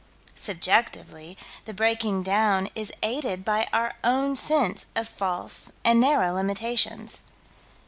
[0.33, 7.21] Subjectively, the breaking down is aided by our own sense of false and narrow limitations.